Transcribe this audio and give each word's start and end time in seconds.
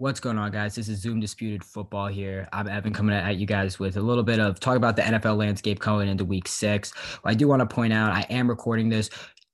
What's 0.00 0.20
going 0.20 0.38
on, 0.38 0.52
guys? 0.52 0.76
This 0.76 0.88
is 0.88 1.00
Zoom 1.00 1.18
Disputed 1.18 1.64
Football 1.64 2.06
here. 2.06 2.46
I'm 2.52 2.68
Evan 2.68 2.92
coming 2.92 3.16
at 3.16 3.36
you 3.36 3.46
guys 3.46 3.80
with 3.80 3.96
a 3.96 4.00
little 4.00 4.22
bit 4.22 4.38
of 4.38 4.60
talk 4.60 4.76
about 4.76 4.94
the 4.94 5.02
NFL 5.02 5.36
landscape 5.36 5.80
coming 5.80 6.06
into 6.06 6.24
week 6.24 6.46
six. 6.46 6.92
I 7.24 7.34
do 7.34 7.48
want 7.48 7.58
to 7.58 7.66
point 7.66 7.92
out 7.92 8.12
I 8.12 8.20
am 8.30 8.48
recording 8.48 8.90
this 8.90 9.10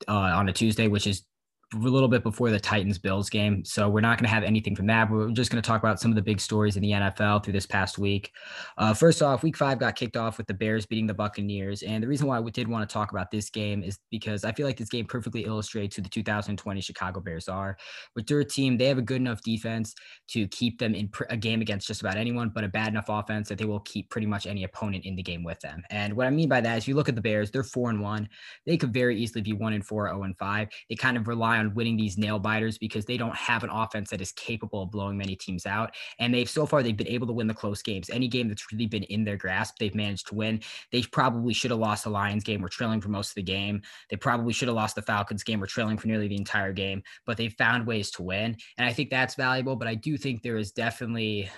uh, 0.07 0.12
on 0.12 0.51
a 0.51 0.53
Tuesday, 0.53 0.87
which 0.87 1.07
is 1.07 1.22
a 1.75 1.79
little 1.79 2.09
bit 2.09 2.23
before 2.23 2.51
the 2.51 2.61
Titans 2.61 2.99
Bills 2.99 3.29
game. 3.29 3.65
So 3.65 3.89
we're 3.89 4.01
not 4.01 4.19
going 4.19 4.29
to 4.29 4.35
have 4.35 4.43
anything 4.43 4.77
from 4.77 4.87
that. 4.87 5.11
We're 5.11 5.30
just 5.30 5.51
going 5.51 5.62
to 5.62 5.67
talk 5.67 5.83
about 5.83 6.01
some 6.01 6.11
of 6.11 6.15
the 6.15 6.23
big 6.23 6.41
stories 6.41 6.77
in 6.77 6.83
the 6.83 6.93
NFL 6.93 7.45
through 7.45 7.53
this 7.53 7.66
past 7.66 7.98
week. 7.98 8.30
Uh, 8.79 8.95
first 8.95 9.23
off, 9.23 9.43
week 9.43 9.57
five 9.57 9.79
got 9.79 9.97
kicked 9.97 10.16
off 10.16 10.39
with 10.39 10.47
the 10.47 10.55
Bears 10.55 10.87
beating 10.87 11.07
the 11.07 11.15
Buccaneers. 11.15 11.83
And 11.83 12.02
the 12.02 12.09
reason 12.09 12.27
why 12.27 12.41
we 12.41 12.51
did 12.51 12.69
want 12.69 12.89
to 12.89 12.93
talk 12.93 13.12
about 13.12 13.30
this 13.30 13.51
game 13.51 13.83
is 13.83 13.98
because 14.11 14.45
I 14.45 14.52
feel 14.52 14.66
like 14.66 14.77
this 14.77 14.89
game 14.89 15.07
perfectly 15.07 15.45
illustrates 15.45 15.97
who 15.97 16.02
the 16.02 16.09
2020 16.09 16.80
Chicago 16.80 17.21
Bears 17.21 17.48
are. 17.48 17.77
With 18.15 18.27
their 18.27 18.45
team, 18.45 18.77
they 18.77 18.87
have 18.87 18.98
a 18.98 19.02
good 19.02 19.20
enough 19.20 19.43
defense 19.43 19.95
to 20.29 20.47
keep 20.48 20.79
them 20.79 20.95
in 20.95 21.11
a 21.30 21.37
game 21.37 21.61
against 21.61 21.87
just 21.87 22.01
about 22.01 22.16
anyone, 22.16 22.51
but 22.51 22.65
a 22.65 22.69
bad 22.69 22.88
enough 22.88 23.09
offense 23.09 23.48
that 23.48 23.59
they 23.59 23.65
will 23.65 23.80
keep 23.80 24.11
pretty 24.11 24.27
much 24.27 24.47
any 24.47 24.65
opponent 24.65 25.05
in 25.05 25.16
the 25.16 25.23
game 25.23 25.43
with 25.43 25.61
them. 25.61 25.83
And 25.91 26.15
what 26.15 26.27
I 26.27 26.30
mean 26.30 26.48
by 26.48 26.61
that 26.61 26.79
is, 26.79 26.88
you 26.88 26.95
look 26.95 27.09
at 27.09 27.15
the 27.15 27.20
Bears, 27.20 27.51
they're 27.51 27.62
four 27.62 27.91
and 27.91 28.01
one. 28.01 28.29
They 28.66 28.77
could 28.77 28.93
very 28.93 29.19
easily 29.19 29.43
be 29.43 29.52
one 29.52 29.73
and 29.73 29.84
four, 29.84 30.06
zero 30.06 30.20
oh 30.20 30.23
and 30.23 30.37
five. 30.38 30.69
They 30.88 30.95
kind 30.95 31.16
of 31.16 31.29
rely 31.29 31.59
on 31.59 31.63
winning 31.68 31.96
these 31.96 32.18
nail 32.18 32.38
biters 32.38 32.78
because 32.78 33.04
they 33.04 33.16
don't 33.16 33.34
have 33.34 33.64
an 33.64 33.70
offense 33.70 34.10
that 34.10 34.20
is 34.20 34.32
capable 34.32 34.82
of 34.82 34.91
blowing 34.91 35.16
many 35.16 35.36
teams 35.36 35.66
out. 35.66 35.95
And 36.18 36.34
they've 36.34 36.48
so 36.48 36.66
far 36.66 36.82
they've 36.82 36.96
been 36.96 37.09
able 37.09 37.27
to 37.27 37.32
win 37.32 37.46
the 37.46 37.54
close 37.54 37.82
games. 37.82 38.10
Any 38.10 38.28
game 38.28 38.48
that's 38.48 38.70
really 38.73 38.87
been 38.87 39.04
in 39.04 39.24
their 39.24 39.37
grasp, 39.37 39.77
they've 39.78 39.95
managed 39.95 40.28
to 40.28 40.34
win. 40.34 40.60
They 40.92 41.02
probably 41.02 41.54
should 41.54 41.70
have 41.70 41.80
lost 41.80 42.04
the 42.04 42.10
Lions 42.10 42.45
game. 42.45 42.60
We're 42.60 42.68
trailing 42.68 43.00
for 43.00 43.09
most 43.09 43.30
of 43.30 43.34
the 43.37 43.42
game. 43.42 43.82
They 44.10 44.16
probably 44.16 44.52
should 44.52 44.68
have 44.68 44.77
lost 44.77 44.95
the 44.95 45.02
Falcons 45.02 45.42
game. 45.42 45.60
We're 45.60 45.66
trailing 45.66 45.96
for 45.96 46.09
nearly 46.09 46.28
the 46.28 46.37
entire 46.37 46.73
game, 46.73 47.02
but 47.27 47.37
they 47.37 47.48
found 47.48 47.87
ways 47.87 48.10
to 48.12 48.23
win. 48.23 48.56
And 48.78 48.87
I 48.87 48.92
think 48.92 49.10
that's 49.10 49.34
valuable. 49.34 49.76
But 49.76 49.88
I 49.88 49.95
do 49.95 50.16
think 50.16 50.42
there 50.42 50.56
is 50.56 50.73
definitely 50.73 51.51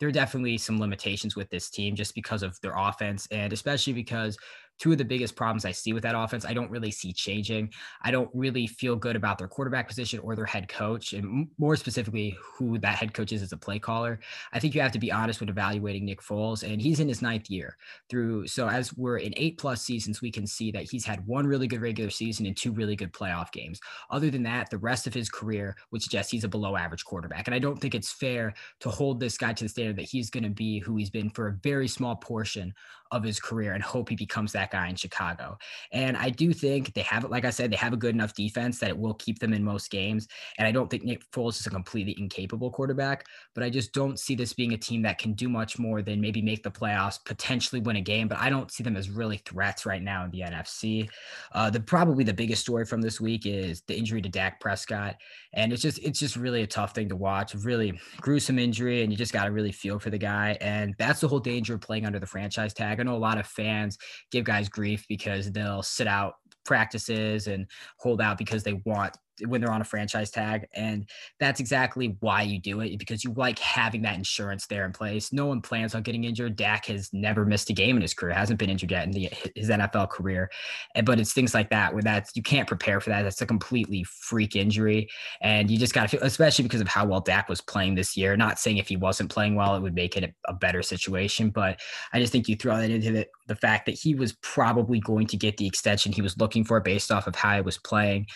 there 0.00 0.08
are 0.08 0.12
definitely 0.12 0.58
some 0.58 0.80
limitations 0.80 1.36
with 1.36 1.48
this 1.50 1.70
team 1.70 1.94
just 1.94 2.14
because 2.14 2.42
of 2.42 2.60
their 2.60 2.74
offense 2.76 3.28
and 3.30 3.52
especially 3.52 3.92
because 3.92 4.36
two 4.78 4.92
of 4.92 4.98
the 4.98 5.04
biggest 5.04 5.36
problems 5.36 5.64
I 5.64 5.72
see 5.72 5.92
with 5.92 6.02
that 6.02 6.16
offense, 6.16 6.44
I 6.44 6.54
don't 6.54 6.70
really 6.70 6.90
see 6.90 7.12
changing. 7.12 7.72
I 8.02 8.10
don't 8.10 8.30
really 8.34 8.66
feel 8.66 8.96
good 8.96 9.16
about 9.16 9.38
their 9.38 9.48
quarterback 9.48 9.88
position 9.88 10.20
or 10.20 10.34
their 10.34 10.44
head 10.44 10.68
coach, 10.68 11.12
and 11.12 11.48
more 11.58 11.76
specifically, 11.76 12.36
who 12.42 12.78
that 12.78 12.96
head 12.96 13.14
coach 13.14 13.32
is 13.32 13.42
as 13.42 13.52
a 13.52 13.56
play 13.56 13.78
caller. 13.78 14.20
I 14.52 14.58
think 14.58 14.74
you 14.74 14.80
have 14.80 14.92
to 14.92 14.98
be 14.98 15.12
honest 15.12 15.40
with 15.40 15.48
evaluating 15.48 16.04
Nick 16.04 16.20
Foles, 16.20 16.62
and 16.62 16.80
he's 16.80 17.00
in 17.00 17.08
his 17.08 17.22
ninth 17.22 17.50
year 17.50 17.76
through. 18.08 18.46
So 18.46 18.68
as 18.68 18.96
we're 18.96 19.18
in 19.18 19.34
eight 19.36 19.58
plus 19.58 19.82
seasons, 19.82 20.20
we 20.20 20.30
can 20.30 20.46
see 20.46 20.70
that 20.72 20.90
he's 20.90 21.04
had 21.04 21.26
one 21.26 21.46
really 21.46 21.66
good 21.66 21.82
regular 21.82 22.10
season 22.10 22.46
and 22.46 22.56
two 22.56 22.72
really 22.72 22.96
good 22.96 23.12
playoff 23.12 23.52
games. 23.52 23.80
Other 24.10 24.30
than 24.30 24.42
that, 24.44 24.70
the 24.70 24.78
rest 24.78 25.06
of 25.06 25.14
his 25.14 25.28
career 25.28 25.76
would 25.90 26.02
suggest 26.02 26.30
he's 26.30 26.44
a 26.44 26.48
below 26.48 26.76
average 26.76 27.04
quarterback, 27.04 27.46
and 27.46 27.54
I 27.54 27.58
don't 27.58 27.80
think 27.80 27.94
it's 27.94 28.12
fair 28.12 28.54
to 28.80 28.90
hold 28.90 29.20
this 29.20 29.38
guy 29.38 29.52
to 29.52 29.64
the 29.64 29.68
standard 29.68 29.96
that 29.96 30.02
he's 30.02 30.30
going 30.30 30.44
to 30.44 30.50
be 30.50 30.78
who 30.78 30.96
he's 30.96 31.10
been 31.10 31.30
for 31.30 31.48
a 31.48 31.58
very 31.62 31.88
small 31.88 32.16
portion 32.16 32.74
of 33.10 33.22
his 33.22 33.38
career 33.38 33.74
and 33.74 33.82
hope 33.82 34.08
he 34.08 34.16
becomes 34.16 34.52
that 34.52 34.63
guy 34.70 34.88
in 34.88 34.96
Chicago. 34.96 35.58
And 35.92 36.16
I 36.16 36.30
do 36.30 36.52
think 36.52 36.92
they 36.94 37.02
have 37.02 37.24
it, 37.24 37.30
like 37.30 37.44
I 37.44 37.50
said, 37.50 37.70
they 37.70 37.76
have 37.76 37.92
a 37.92 37.96
good 37.96 38.14
enough 38.14 38.34
defense 38.34 38.78
that 38.78 38.90
it 38.90 38.98
will 38.98 39.14
keep 39.14 39.38
them 39.38 39.52
in 39.52 39.64
most 39.64 39.90
games. 39.90 40.28
And 40.58 40.66
I 40.66 40.72
don't 40.72 40.90
think 40.90 41.04
Nick 41.04 41.30
Foles 41.30 41.60
is 41.60 41.66
a 41.66 41.70
completely 41.70 42.14
incapable 42.18 42.70
quarterback, 42.70 43.26
but 43.54 43.64
I 43.64 43.70
just 43.70 43.92
don't 43.92 44.18
see 44.18 44.34
this 44.34 44.52
being 44.52 44.72
a 44.72 44.78
team 44.78 45.02
that 45.02 45.18
can 45.18 45.32
do 45.32 45.48
much 45.48 45.78
more 45.78 46.02
than 46.02 46.20
maybe 46.20 46.42
make 46.42 46.62
the 46.62 46.70
playoffs, 46.70 47.18
potentially 47.24 47.80
win 47.80 47.96
a 47.96 48.00
game. 48.00 48.28
But 48.28 48.38
I 48.38 48.50
don't 48.50 48.70
see 48.70 48.82
them 48.82 48.96
as 48.96 49.10
really 49.10 49.38
threats 49.38 49.86
right 49.86 50.02
now 50.02 50.24
in 50.24 50.30
the 50.30 50.40
NFC. 50.40 51.08
Uh, 51.52 51.70
the 51.70 51.80
probably 51.80 52.24
the 52.24 52.32
biggest 52.32 52.62
story 52.62 52.84
from 52.84 53.00
this 53.00 53.20
week 53.20 53.46
is 53.46 53.82
the 53.82 53.96
injury 53.96 54.22
to 54.22 54.28
Dak 54.28 54.60
Prescott, 54.60 55.16
and 55.52 55.72
it's 55.72 55.82
just 55.82 55.98
it's 55.98 56.18
just 56.18 56.36
really 56.36 56.62
a 56.62 56.66
tough 56.66 56.94
thing 56.94 57.08
to 57.08 57.16
watch. 57.16 57.54
Really 57.54 57.98
gruesome 58.20 58.58
injury, 58.58 59.02
and 59.02 59.12
you 59.12 59.18
just 59.18 59.32
got 59.32 59.44
to 59.44 59.50
really 59.50 59.72
feel 59.72 59.98
for 59.98 60.10
the 60.10 60.18
guy. 60.18 60.56
And 60.60 60.94
that's 60.98 61.20
the 61.20 61.28
whole 61.28 61.40
danger 61.40 61.74
of 61.74 61.80
playing 61.80 62.06
under 62.06 62.18
the 62.18 62.26
franchise 62.26 62.72
tag. 62.72 63.00
I 63.00 63.02
know 63.02 63.16
a 63.16 63.18
lot 63.18 63.38
of 63.38 63.46
fans 63.46 63.98
give 64.30 64.44
guys 64.44 64.53
grief 64.62 65.04
because 65.08 65.50
they'll 65.52 65.82
sit 65.82 66.06
out 66.06 66.34
practices 66.64 67.46
and 67.46 67.66
hold 67.98 68.20
out 68.20 68.38
because 68.38 68.62
they 68.62 68.80
want 68.84 69.16
when 69.46 69.60
they're 69.60 69.72
on 69.72 69.80
a 69.80 69.84
franchise 69.84 70.30
tag. 70.30 70.66
And 70.74 71.08
that's 71.40 71.60
exactly 71.60 72.16
why 72.20 72.42
you 72.42 72.60
do 72.60 72.80
it 72.80 72.98
because 72.98 73.24
you 73.24 73.32
like 73.36 73.58
having 73.58 74.02
that 74.02 74.16
insurance 74.16 74.66
there 74.66 74.84
in 74.84 74.92
place. 74.92 75.32
No 75.32 75.46
one 75.46 75.60
plans 75.60 75.94
on 75.94 76.02
getting 76.02 76.24
injured. 76.24 76.56
Dak 76.56 76.86
has 76.86 77.12
never 77.12 77.44
missed 77.44 77.70
a 77.70 77.72
game 77.72 77.96
in 77.96 78.02
his 78.02 78.14
career, 78.14 78.34
hasn't 78.34 78.58
been 78.58 78.70
injured 78.70 78.90
yet 78.90 79.04
in 79.04 79.12
the, 79.12 79.30
his 79.54 79.70
NFL 79.70 80.10
career. 80.10 80.50
And, 80.94 81.06
but 81.06 81.18
it's 81.18 81.32
things 81.32 81.54
like 81.54 81.70
that 81.70 81.92
where 81.92 82.02
that's, 82.02 82.34
you 82.34 82.42
can't 82.42 82.68
prepare 82.68 83.00
for 83.00 83.10
that. 83.10 83.22
That's 83.22 83.40
a 83.42 83.46
completely 83.46 84.04
freak 84.04 84.56
injury. 84.56 85.08
And 85.40 85.70
you 85.70 85.78
just 85.78 85.94
got 85.94 86.02
to 86.02 86.08
feel, 86.08 86.22
especially 86.22 86.64
because 86.64 86.80
of 86.80 86.88
how 86.88 87.04
well 87.06 87.20
Dak 87.20 87.48
was 87.48 87.60
playing 87.60 87.94
this 87.94 88.16
year. 88.16 88.36
Not 88.36 88.58
saying 88.58 88.78
if 88.78 88.88
he 88.88 88.96
wasn't 88.96 89.30
playing 89.30 89.54
well, 89.54 89.76
it 89.76 89.80
would 89.80 89.94
make 89.94 90.16
it 90.16 90.24
a, 90.24 90.50
a 90.50 90.54
better 90.54 90.82
situation. 90.82 91.50
But 91.50 91.80
I 92.12 92.20
just 92.20 92.32
think 92.32 92.48
you 92.48 92.56
throw 92.56 92.76
that 92.76 92.90
into 92.90 93.12
the, 93.12 93.26
the 93.46 93.56
fact 93.56 93.86
that 93.86 93.92
he 93.92 94.14
was 94.14 94.32
probably 94.42 95.00
going 95.00 95.26
to 95.28 95.36
get 95.36 95.56
the 95.56 95.66
extension 95.66 96.12
he 96.12 96.22
was 96.22 96.38
looking 96.38 96.64
for 96.64 96.80
based 96.80 97.10
off 97.10 97.26
of 97.26 97.34
how 97.34 97.56
he 97.56 97.60
was 97.62 97.78
playing. 97.78 98.26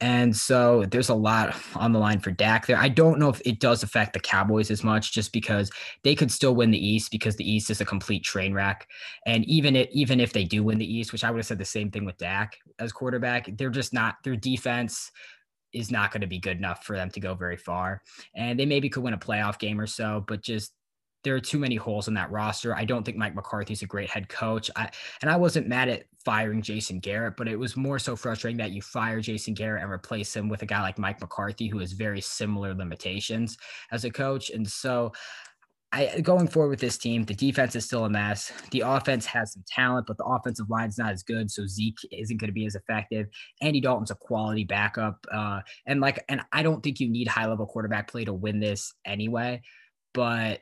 And 0.00 0.36
so 0.36 0.84
there's 0.84 1.08
a 1.08 1.14
lot 1.14 1.56
on 1.74 1.92
the 1.92 1.98
line 1.98 2.20
for 2.20 2.30
Dak 2.30 2.66
there. 2.66 2.76
I 2.76 2.88
don't 2.88 3.18
know 3.18 3.28
if 3.28 3.42
it 3.44 3.58
does 3.58 3.82
affect 3.82 4.12
the 4.12 4.20
Cowboys 4.20 4.70
as 4.70 4.84
much 4.84 5.12
just 5.12 5.32
because 5.32 5.70
they 6.04 6.14
could 6.14 6.30
still 6.30 6.54
win 6.54 6.70
the 6.70 6.86
East 6.86 7.10
because 7.10 7.34
the 7.34 7.50
East 7.50 7.68
is 7.68 7.80
a 7.80 7.84
complete 7.84 8.22
train 8.22 8.54
wreck. 8.54 8.88
And 9.26 9.44
even 9.46 9.74
it, 9.74 9.90
even 9.92 10.20
if 10.20 10.32
they 10.32 10.44
do 10.44 10.62
win 10.62 10.78
the 10.78 10.92
East, 10.92 11.12
which 11.12 11.24
I 11.24 11.30
would 11.30 11.38
have 11.38 11.46
said 11.46 11.58
the 11.58 11.64
same 11.64 11.90
thing 11.90 12.04
with 12.04 12.16
Dak 12.16 12.58
as 12.78 12.92
quarterback, 12.92 13.48
they're 13.56 13.70
just 13.70 13.92
not 13.92 14.16
their 14.22 14.36
defense 14.36 15.10
is 15.72 15.90
not 15.90 16.12
going 16.12 16.22
to 16.22 16.26
be 16.26 16.38
good 16.38 16.56
enough 16.56 16.84
for 16.84 16.96
them 16.96 17.10
to 17.10 17.20
go 17.20 17.34
very 17.34 17.56
far. 17.56 18.02
And 18.34 18.58
they 18.58 18.66
maybe 18.66 18.88
could 18.88 19.02
win 19.02 19.14
a 19.14 19.18
playoff 19.18 19.58
game 19.58 19.80
or 19.80 19.86
so, 19.86 20.24
but 20.26 20.42
just 20.42 20.72
there 21.24 21.34
are 21.34 21.40
too 21.40 21.58
many 21.58 21.76
holes 21.76 22.08
in 22.08 22.14
that 22.14 22.30
roster. 22.30 22.76
I 22.76 22.84
don't 22.84 23.04
think 23.04 23.16
Mike 23.16 23.34
McCarthy's 23.34 23.82
a 23.82 23.86
great 23.86 24.08
head 24.08 24.28
coach. 24.28 24.70
I, 24.76 24.88
and 25.20 25.30
I 25.30 25.36
wasn't 25.36 25.66
mad 25.66 25.88
at 25.88 26.04
firing 26.24 26.62
Jason 26.62 27.00
Garrett, 27.00 27.36
but 27.36 27.48
it 27.48 27.58
was 27.58 27.76
more 27.76 27.98
so 27.98 28.14
frustrating 28.14 28.58
that 28.58 28.70
you 28.70 28.82
fire 28.82 29.20
Jason 29.20 29.54
Garrett 29.54 29.82
and 29.82 29.90
replace 29.90 30.34
him 30.34 30.48
with 30.48 30.62
a 30.62 30.66
guy 30.66 30.80
like 30.80 30.98
Mike 30.98 31.20
McCarthy, 31.20 31.66
who 31.66 31.78
has 31.78 31.92
very 31.92 32.20
similar 32.20 32.74
limitations 32.74 33.58
as 33.90 34.04
a 34.04 34.10
coach. 34.10 34.50
And 34.50 34.68
so 34.68 35.12
I 35.90 36.20
going 36.20 36.48
forward 36.48 36.70
with 36.70 36.80
this 36.80 36.98
team, 36.98 37.24
the 37.24 37.34
defense 37.34 37.74
is 37.74 37.86
still 37.86 38.04
a 38.04 38.10
mess. 38.10 38.52
The 38.72 38.80
offense 38.80 39.24
has 39.26 39.54
some 39.54 39.64
talent, 39.66 40.06
but 40.06 40.18
the 40.18 40.24
offensive 40.24 40.68
line's 40.68 40.98
not 40.98 41.12
as 41.12 41.22
good. 41.22 41.50
So 41.50 41.66
Zeke 41.66 41.98
isn't 42.12 42.36
going 42.36 42.48
to 42.48 42.52
be 42.52 42.66
as 42.66 42.74
effective. 42.74 43.26
Andy 43.62 43.80
Dalton's 43.80 44.10
a 44.10 44.14
quality 44.14 44.64
backup. 44.64 45.24
Uh, 45.32 45.60
and 45.86 46.00
like, 46.00 46.22
and 46.28 46.42
I 46.52 46.62
don't 46.62 46.82
think 46.82 47.00
you 47.00 47.08
need 47.08 47.26
high 47.26 47.46
level 47.46 47.66
quarterback 47.66 48.10
play 48.10 48.26
to 48.26 48.34
win 48.34 48.60
this 48.60 48.92
anyway. 49.06 49.62
But 50.12 50.60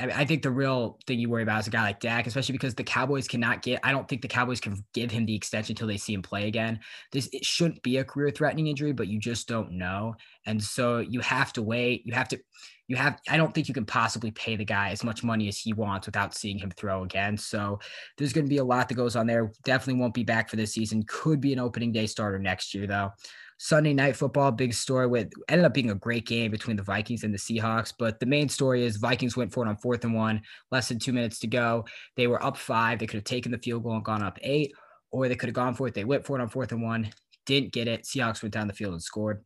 I 0.00 0.24
think 0.24 0.42
the 0.42 0.50
real 0.50 0.98
thing 1.06 1.18
you 1.18 1.28
worry 1.28 1.42
about 1.42 1.60
is 1.60 1.66
a 1.66 1.70
guy 1.70 1.82
like 1.82 2.00
Dak, 2.00 2.26
especially 2.26 2.52
because 2.52 2.74
the 2.74 2.84
Cowboys 2.84 3.28
cannot 3.28 3.62
get. 3.62 3.80
I 3.82 3.92
don't 3.92 4.08
think 4.08 4.22
the 4.22 4.28
Cowboys 4.28 4.60
can 4.60 4.84
give 4.92 5.10
him 5.10 5.26
the 5.26 5.34
extension 5.34 5.72
until 5.72 5.86
they 5.86 5.96
see 5.96 6.14
him 6.14 6.22
play 6.22 6.48
again. 6.48 6.80
This 7.12 7.28
it 7.32 7.44
shouldn't 7.44 7.82
be 7.82 7.98
a 7.98 8.04
career-threatening 8.04 8.66
injury, 8.66 8.92
but 8.92 9.08
you 9.08 9.18
just 9.18 9.48
don't 9.48 9.72
know, 9.72 10.14
and 10.46 10.62
so 10.62 10.98
you 10.98 11.20
have 11.20 11.52
to 11.54 11.62
wait. 11.62 12.02
You 12.04 12.14
have 12.14 12.28
to. 12.28 12.40
You 12.86 12.96
have. 12.96 13.18
I 13.28 13.36
don't 13.36 13.54
think 13.54 13.68
you 13.68 13.74
can 13.74 13.86
possibly 13.86 14.30
pay 14.32 14.56
the 14.56 14.64
guy 14.64 14.90
as 14.90 15.02
much 15.04 15.24
money 15.24 15.48
as 15.48 15.58
he 15.58 15.72
wants 15.72 16.06
without 16.06 16.34
seeing 16.34 16.58
him 16.58 16.70
throw 16.70 17.02
again. 17.02 17.38
So 17.38 17.80
there's 18.18 18.34
going 18.34 18.44
to 18.44 18.50
be 18.50 18.58
a 18.58 18.64
lot 18.64 18.88
that 18.88 18.94
goes 18.94 19.16
on 19.16 19.26
there. 19.26 19.52
Definitely 19.64 20.00
won't 20.00 20.12
be 20.12 20.24
back 20.24 20.50
for 20.50 20.56
this 20.56 20.72
season. 20.72 21.02
Could 21.08 21.40
be 21.40 21.52
an 21.54 21.58
opening 21.58 21.92
day 21.92 22.06
starter 22.06 22.38
next 22.38 22.74
year 22.74 22.86
though. 22.86 23.10
Sunday 23.58 23.94
night 23.94 24.16
football, 24.16 24.50
big 24.50 24.74
story 24.74 25.06
with 25.06 25.30
ended 25.48 25.64
up 25.64 25.74
being 25.74 25.90
a 25.90 25.94
great 25.94 26.26
game 26.26 26.50
between 26.50 26.76
the 26.76 26.82
Vikings 26.82 27.22
and 27.24 27.32
the 27.32 27.38
Seahawks. 27.38 27.92
But 27.98 28.20
the 28.20 28.26
main 28.26 28.48
story 28.48 28.84
is 28.84 28.96
Vikings 28.96 29.36
went 29.36 29.52
for 29.52 29.64
it 29.64 29.68
on 29.68 29.76
fourth 29.76 30.04
and 30.04 30.14
one, 30.14 30.42
less 30.70 30.88
than 30.88 30.98
two 30.98 31.12
minutes 31.12 31.38
to 31.40 31.46
go. 31.46 31.84
They 32.16 32.26
were 32.26 32.42
up 32.42 32.56
five. 32.56 32.98
They 32.98 33.06
could 33.06 33.18
have 33.18 33.24
taken 33.24 33.52
the 33.52 33.58
field 33.58 33.84
goal 33.84 33.94
and 33.94 34.04
gone 34.04 34.22
up 34.22 34.38
eight, 34.42 34.72
or 35.10 35.28
they 35.28 35.36
could 35.36 35.48
have 35.48 35.54
gone 35.54 35.74
for 35.74 35.86
it. 35.86 35.94
They 35.94 36.04
went 36.04 36.26
for 36.26 36.38
it 36.38 36.42
on 36.42 36.48
fourth 36.48 36.72
and 36.72 36.82
one, 36.82 37.10
didn't 37.46 37.72
get 37.72 37.88
it. 37.88 38.04
Seahawks 38.04 38.42
went 38.42 38.54
down 38.54 38.66
the 38.66 38.74
field 38.74 38.92
and 38.92 39.02
scored. 39.02 39.44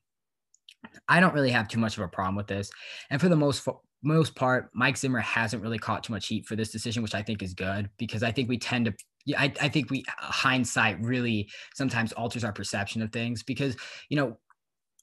I 1.08 1.20
don't 1.20 1.34
really 1.34 1.50
have 1.50 1.68
too 1.68 1.80
much 1.80 1.96
of 1.96 2.04
a 2.04 2.08
problem 2.08 2.36
with 2.36 2.46
this. 2.46 2.70
And 3.10 3.20
for 3.20 3.28
the 3.28 3.36
most 3.36 3.66
most 4.02 4.34
part, 4.36 4.70
Mike 4.74 4.96
Zimmer 4.96 5.18
hasn't 5.18 5.62
really 5.62 5.78
caught 5.78 6.04
too 6.04 6.12
much 6.12 6.28
heat 6.28 6.46
for 6.46 6.54
this 6.54 6.70
decision, 6.70 7.02
which 7.02 7.14
I 7.14 7.22
think 7.22 7.42
is 7.42 7.52
good 7.52 7.90
because 7.98 8.22
I 8.22 8.30
think 8.30 8.48
we 8.48 8.58
tend 8.58 8.84
to 8.86 8.94
yeah, 9.28 9.38
I, 9.42 9.52
I 9.60 9.68
think 9.68 9.90
we 9.90 10.04
uh, 10.08 10.24
hindsight 10.24 10.98
really 11.02 11.50
sometimes 11.74 12.12
alters 12.12 12.44
our 12.44 12.52
perception 12.52 13.02
of 13.02 13.12
things 13.12 13.42
because 13.42 13.76
you 14.08 14.16
know 14.16 14.38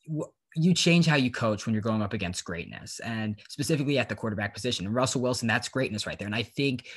w- 0.07 0.31
you 0.55 0.73
change 0.73 1.05
how 1.05 1.15
you 1.15 1.29
coach 1.29 1.65
when 1.65 1.73
you're 1.73 1.81
going 1.81 2.01
up 2.01 2.13
against 2.13 2.43
greatness 2.43 2.99
and 3.01 3.39
specifically 3.49 3.99
at 3.99 4.09
the 4.09 4.15
quarterback 4.15 4.53
position. 4.53 4.87
And 4.87 4.95
Russell 4.95 5.21
Wilson, 5.21 5.47
that's 5.47 5.69
greatness 5.69 6.07
right 6.07 6.17
there. 6.17 6.25
And 6.25 6.33
I 6.33 6.43
think 6.43 6.87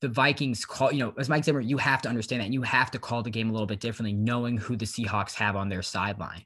the 0.00 0.08
Vikings 0.08 0.64
call, 0.64 0.92
you 0.92 1.00
know, 1.00 1.12
as 1.18 1.28
Mike 1.28 1.44
Zimmer, 1.44 1.60
you 1.60 1.76
have 1.78 2.02
to 2.02 2.08
understand 2.08 2.42
that 2.42 2.52
you 2.52 2.62
have 2.62 2.90
to 2.92 2.98
call 2.98 3.22
the 3.22 3.30
game 3.30 3.50
a 3.50 3.52
little 3.52 3.66
bit 3.66 3.80
differently, 3.80 4.12
knowing 4.12 4.56
who 4.56 4.76
the 4.76 4.84
Seahawks 4.84 5.34
have 5.34 5.56
on 5.56 5.68
their 5.68 5.82
sideline. 5.82 6.44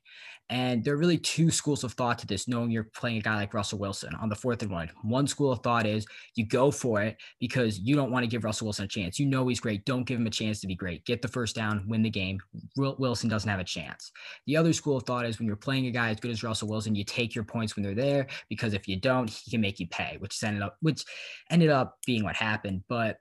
And 0.53 0.85
there 0.85 0.93
are 0.93 0.99
really 0.99 1.17
two 1.17 1.51
schools 1.51 1.83
of 1.83 1.95
thought 1.95 2.19
to 2.19 2.27
this, 2.27 2.47
knowing 2.47 2.71
you're 2.71 2.85
playing 2.95 3.17
a 3.17 3.23
guy 3.23 3.37
like 3.37 3.55
Russell 3.55 3.79
Wilson 3.79 4.15
on 4.17 4.29
the 4.29 4.37
fourth 4.37 4.61
and 4.63 4.71
one. 4.71 4.91
One 5.03 5.27
school 5.27 5.51
of 5.51 5.61
thought 5.61 5.87
is 5.87 6.05
you 6.35 6.47
go 6.47 6.71
for 6.71 7.01
it 7.01 7.17
because 7.41 7.79
you 7.79 7.95
don't 7.95 8.11
want 8.11 8.25
to 8.25 8.27
give 8.27 8.45
Russell 8.45 8.67
Wilson 8.67 8.85
a 8.85 8.89
chance. 8.89 9.19
You 9.19 9.25
know 9.27 9.49
he's 9.49 9.61
great. 9.61 9.87
Don't 9.87 10.05
give 10.05 10.19
him 10.21 10.27
a 10.27 10.31
chance 10.31 10.61
to 10.61 10.67
be 10.67 10.75
great. 10.75 11.07
Get 11.07 11.23
the 11.23 11.29
first 11.29 11.57
down, 11.57 11.85
win 11.89 12.03
the 12.03 12.11
game. 12.11 12.39
Wilson 12.77 13.31
doesn't 13.31 13.49
have 13.49 13.61
a 13.61 13.65
chance. 13.65 14.13
The 14.47 14.59
other 14.59 14.75
school 14.75 14.99
of 14.99 15.05
thought 15.05 15.25
is 15.25 15.39
when 15.39 15.47
you're 15.47 15.57
playing 15.57 15.87
a 15.87 15.91
guy 15.91 16.11
as 16.11 16.21
good 16.21 16.31
as 16.31 16.43
Russell 16.43 16.69
Wilson, 16.69 16.95
you 16.95 17.05
take 17.05 17.35
your 17.35 17.45
points 17.45 17.75
when 17.75 17.83
they're 17.83 17.95
there 17.95 18.27
because 18.51 18.75
if 18.75 18.87
you 18.87 18.97
don't, 18.97 19.31
he 19.31 19.51
can 19.51 19.61
make 19.63 19.81
you 19.81 19.87
pay, 19.87 20.17
which 20.19 20.43
ended 20.43 20.63
up 20.63 20.77
which 20.81 21.03
ended 21.51 21.71
up 21.71 21.97
being 22.05 22.25
what 22.25 22.37
happened. 22.37 22.83
But 22.89 23.21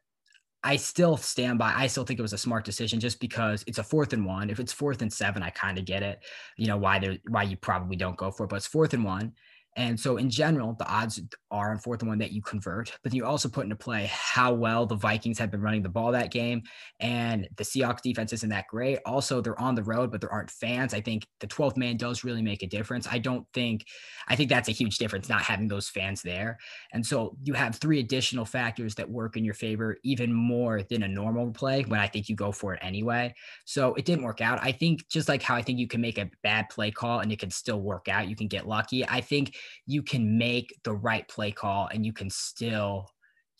I 0.64 0.76
still 0.76 1.18
stand 1.18 1.58
by. 1.58 1.74
I 1.76 1.88
still 1.88 2.04
think 2.04 2.20
it 2.20 2.22
was 2.22 2.34
a 2.34 2.38
smart 2.38 2.66
decision 2.66 3.00
just 3.00 3.20
because 3.20 3.64
it's 3.66 3.80
a 3.80 3.84
fourth 3.84 4.14
and 4.14 4.26
one. 4.26 4.50
If 4.50 4.60
it's 4.60 4.72
fourth 4.72 5.02
and 5.02 5.12
seven, 5.12 5.42
I 5.42 5.50
kind 5.50 5.80
of 5.80 5.86
get 5.86 6.04
it. 6.04 6.24
You 6.56 6.68
know 6.68 6.78
why 6.78 7.00
there 7.00 7.18
why 7.28 7.44
you 7.44 7.58
probably 7.58 7.96
don't 7.96 8.18
go 8.18 8.30
for 8.30 8.44
it, 8.44 8.50
but 8.50 8.58
it's 8.58 8.68
fourth 8.68 8.94
and 8.94 9.04
one. 9.04 9.34
And 9.78 9.98
so, 9.98 10.18
in 10.18 10.30
general, 10.30 10.76
the 10.78 10.88
odds 10.88 11.22
are 11.50 11.72
on 11.72 11.80
fourth 11.80 12.02
and 12.02 12.10
one 12.10 12.18
that 12.18 12.34
you 12.34 12.42
convert, 12.42 12.92
but 13.04 13.14
you 13.14 13.26
also 13.26 13.48
put 13.48 13.64
into 13.64 13.76
play 13.76 14.10
how 14.12 14.54
well 14.54 14.86
the 14.86 14.96
Vikings 14.96 15.40
have 15.40 15.50
been 15.50 15.62
running 15.62 15.82
the 15.82 15.90
ball 15.90 16.12
that 16.12 16.32
game. 16.32 16.62
And 17.00 17.48
the 17.56 17.64
Seahawks 17.64 18.02
defense 18.02 18.34
isn't 18.34 18.50
that 18.50 18.68
great. 18.68 19.00
Also, 19.06 19.40
they're 19.40 19.60
on 19.60 19.76
the 19.76 19.84
road, 19.84 20.12
but 20.12 20.20
there 20.20 20.32
aren't 20.32 20.52
fans. 20.52 20.94
I 20.94 21.00
think 21.00 21.26
the 21.40 21.48
12th 21.48 21.78
man 21.78 21.96
does 21.96 22.26
really 22.26 22.42
make 22.42 22.64
a 22.64 22.68
difference. 22.68 23.08
I 23.10 23.18
don't 23.20 23.46
think, 23.54 23.86
I 24.28 24.36
think 24.36 24.50
that's 24.50 24.68
a 24.68 24.74
huge 24.74 24.98
difference 24.98 25.30
not 25.30 25.42
having 25.42 25.70
those 25.70 25.88
fans 25.88 26.22
there. 26.22 26.58
And 26.92 27.06
so, 27.06 27.38
you 27.44 27.54
have 27.54 27.76
three 27.76 28.00
additional 28.00 28.46
factors 28.46 28.96
that 28.96 29.10
work 29.10 29.38
in 29.38 29.46
your 29.46 29.54
favor 29.54 29.98
even 30.04 30.34
more 30.34 30.84
than 30.84 31.04
a 31.04 31.08
normal 31.08 31.52
play 31.52 31.84
when 31.84 32.00
I 32.00 32.08
think 32.08 32.28
you 32.28 32.36
go 32.36 32.52
for 32.52 32.74
it 32.74 32.80
anyway. 32.82 33.34
So, 33.64 33.94
it 33.94 34.04
didn't 34.04 34.26
work 34.26 34.42
out. 34.42 34.60
I 34.62 34.74
think 34.74 35.08
just 35.08 35.30
like 35.30 35.42
how 35.42 35.56
I 35.56 35.62
think 35.62 35.80
you 35.80 35.88
can 35.88 36.02
make 36.02 36.18
a 36.18 36.30
bad 36.44 36.68
play 36.70 36.92
call 36.92 37.20
and 37.20 37.32
it 37.32 37.40
can 37.40 37.52
still 37.52 37.80
work 37.80 38.10
out, 38.10 38.28
you 38.28 38.36
can 38.36 38.48
get 38.48 38.68
lucky. 38.68 39.08
I 39.08 39.22
think 39.22 39.56
you 39.86 40.04
can 40.04 40.38
make 40.38 40.74
the 40.84 40.94
right 40.94 41.28
play 41.28 41.52
call 41.52 41.88
and 41.92 42.06
you 42.06 42.14
can 42.14 42.30
still 42.30 43.10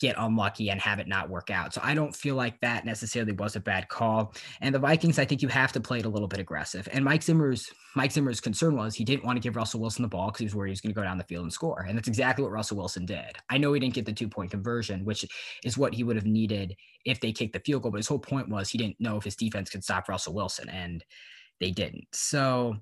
get 0.02 0.16
unlucky 0.18 0.68
and 0.70 0.80
have 0.80 0.98
it 0.98 1.06
not 1.06 1.30
work 1.30 1.48
out. 1.48 1.72
So 1.72 1.80
I 1.82 1.94
don't 1.94 2.14
feel 2.14 2.34
like 2.34 2.60
that 2.60 2.84
necessarily 2.84 3.32
was 3.32 3.54
a 3.54 3.60
bad 3.60 3.88
call. 3.88 4.34
And 4.60 4.74
the 4.74 4.80
Vikings, 4.80 5.20
I 5.20 5.24
think 5.24 5.42
you 5.42 5.48
have 5.48 5.70
to 5.72 5.80
play 5.80 6.00
it 6.00 6.06
a 6.06 6.08
little 6.08 6.26
bit 6.26 6.40
aggressive. 6.40 6.88
And 6.90 7.04
Mike 7.04 7.22
Zimmer's 7.22 7.70
Mike 7.94 8.10
Zimmer's 8.10 8.40
concern 8.40 8.74
was 8.74 8.96
he 8.96 9.04
didn't 9.04 9.24
want 9.24 9.36
to 9.36 9.40
give 9.40 9.54
Russell 9.54 9.78
Wilson 9.78 10.02
the 10.02 10.08
ball 10.08 10.26
because 10.26 10.40
he 10.40 10.46
was 10.46 10.56
worried 10.56 10.70
he 10.70 10.72
was 10.72 10.80
going 10.80 10.92
to 10.92 11.00
go 11.00 11.04
down 11.04 11.18
the 11.18 11.24
field 11.24 11.44
and 11.44 11.52
score. 11.52 11.86
And 11.88 11.96
that's 11.96 12.08
exactly 12.08 12.42
what 12.42 12.50
Russell 12.50 12.78
Wilson 12.78 13.06
did. 13.06 13.36
I 13.48 13.58
know 13.58 13.72
he 13.72 13.80
didn't 13.80 13.94
get 13.94 14.04
the 14.04 14.12
two 14.12 14.28
point 14.28 14.50
conversion, 14.50 15.04
which 15.04 15.24
is 15.62 15.78
what 15.78 15.94
he 15.94 16.02
would 16.02 16.16
have 16.16 16.26
needed 16.26 16.74
if 17.04 17.20
they 17.20 17.30
kicked 17.30 17.52
the 17.52 17.60
field 17.60 17.82
goal. 17.82 17.92
But 17.92 17.98
his 17.98 18.08
whole 18.08 18.18
point 18.18 18.48
was 18.48 18.68
he 18.68 18.78
didn't 18.78 19.00
know 19.00 19.18
if 19.18 19.24
his 19.24 19.36
defense 19.36 19.70
could 19.70 19.84
stop 19.84 20.08
Russell 20.08 20.34
Wilson, 20.34 20.68
and 20.68 21.04
they 21.60 21.70
didn't. 21.70 22.08
So 22.12 22.74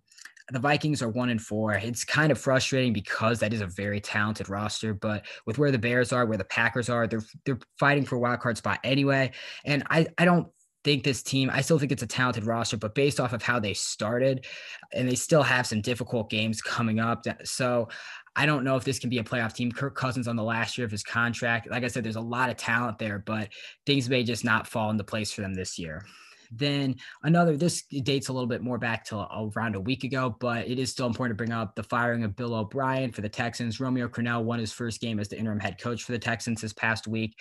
the 0.51 0.59
Vikings 0.59 1.03
are 1.03 1.09
one 1.09 1.31
and 1.31 1.41
four. 1.41 1.75
It's 1.75 2.05
kind 2.05 2.33
of 2.33 2.39
frustrating 2.39 2.93
because 2.93 3.39
that 3.41 3.53
is 3.53 3.61
a 3.61 3.67
very 3.67 4.01
talented 4.01 4.49
roster, 4.49 4.95
but 4.95 5.27
with 5.47 5.59
where 5.59 5.71
the 5.71 5.79
Bears 5.79 6.13
are, 6.13 6.27
where 6.27 6.39
the 6.39 6.45
Packers 6.45 6.89
are, 6.89 7.07
they're 7.07 7.23
they're 7.45 7.59
fighting 7.79 8.05
for 8.05 8.17
a 8.17 8.21
wild 8.21 8.41
card 8.41 8.57
spot 8.57 8.81
anyway. 8.85 9.33
And 9.65 9.85
I 9.91 10.07
I 10.19 10.25
don't 10.25 10.49
think 10.83 11.05
this 11.05 11.23
team, 11.23 11.51
I 11.53 11.61
still 11.61 11.79
think 11.79 11.93
it's 11.93 12.03
a 12.03 12.07
talented 12.07 12.45
roster, 12.45 12.77
but 12.77 12.95
based 12.95 13.21
off 13.21 13.33
of 13.33 13.43
how 13.43 13.61
they 13.61 13.75
started, 13.75 14.47
and 14.93 15.09
they 15.09 15.15
still 15.15 15.43
have 15.43 15.67
some 15.67 15.81
difficult 15.81 16.31
games 16.31 16.63
coming 16.63 17.01
up. 17.01 17.25
So 17.45 17.89
I 18.37 18.47
don't 18.47 18.65
know 18.65 18.77
if 18.77 18.85
this 18.85 18.99
can 18.99 19.11
be 19.11 19.19
a 19.19 19.25
playoff 19.25 19.55
team. 19.55 19.73
Kirk 19.73 19.95
Cousins 19.95 20.29
on 20.29 20.37
the 20.37 20.43
last 20.43 20.79
year 20.79 20.85
of 20.85 20.91
his 20.91 21.03
contract. 21.03 21.71
Like 21.71 21.85
I 21.85 21.89
said, 21.89 22.05
there's 22.05 22.17
a 22.17 22.21
lot 22.21 22.51
of 22.51 22.57
talent 22.57 22.99
there, 22.99 23.19
but 23.19 23.51
things 23.87 24.09
may 24.09 24.23
just 24.23 24.45
not 24.45 24.67
fall 24.67 24.91
into 24.91 25.05
place 25.05 25.33
for 25.33 25.43
them 25.43 25.55
this 25.55 25.79
year. 25.79 26.07
Then 26.51 26.97
another, 27.23 27.57
this 27.57 27.83
dates 27.83 28.29
a 28.29 28.33
little 28.33 28.49
bit 28.49 28.63
more 28.63 28.79
back 28.79 29.05
to 29.07 29.27
around 29.57 29.77
a 29.77 29.81
week 29.81 30.05
ago, 30.05 30.37
but 30.41 30.67
it 30.67 30.79
is 30.79 30.91
still 30.91 31.07
important 31.07 31.39
to 31.39 31.45
bring 31.45 31.53
up 31.53 31.75
the 31.75 31.83
firing 31.83 32.25
of 32.25 32.37
Bill 32.37 32.55
O'Brien 32.55 33.13
for 33.13 33.21
the 33.21 33.29
Texans. 33.29 33.81
Romeo 33.81 34.09
Crennel 34.09 34.45
won 34.45 34.59
his 34.59 34.73
first 34.73 35.01
game 35.01 35.21
as 35.21 35.29
the 35.29 35.39
interim 35.39 35.61
head 35.61 35.81
coach 35.81 36.03
for 36.03 36.13
the 36.13 36.19
Texans 36.19 36.61
this 36.61 36.73
past 36.73 37.07
week, 37.07 37.39